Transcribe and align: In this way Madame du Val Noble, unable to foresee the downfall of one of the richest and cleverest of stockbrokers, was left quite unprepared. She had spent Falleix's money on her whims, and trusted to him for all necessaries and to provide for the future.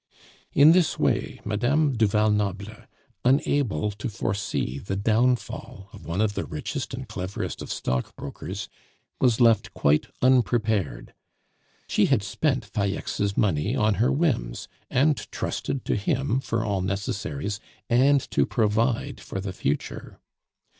In 0.53 0.71
this 0.71 0.97
way 0.97 1.39
Madame 1.45 1.95
du 1.95 2.07
Val 2.07 2.31
Noble, 2.31 2.73
unable 3.23 3.91
to 3.91 4.09
foresee 4.09 4.79
the 4.79 4.95
downfall 4.95 5.89
of 5.93 6.07
one 6.07 6.21
of 6.21 6.33
the 6.33 6.43
richest 6.43 6.95
and 6.95 7.07
cleverest 7.07 7.61
of 7.61 7.71
stockbrokers, 7.71 8.67
was 9.19 9.39
left 9.39 9.75
quite 9.75 10.07
unprepared. 10.23 11.13
She 11.87 12.07
had 12.07 12.23
spent 12.23 12.65
Falleix's 12.65 13.37
money 13.37 13.75
on 13.75 13.93
her 14.01 14.11
whims, 14.11 14.67
and 14.89 15.17
trusted 15.31 15.85
to 15.85 15.95
him 15.95 16.39
for 16.39 16.65
all 16.65 16.81
necessaries 16.81 17.59
and 17.87 18.21
to 18.31 18.47
provide 18.47 19.19
for 19.21 19.39
the 19.39 19.53
future. 19.53 20.19